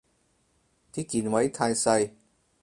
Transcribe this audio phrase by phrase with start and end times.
[0.91, 2.13] 啲鍵位太細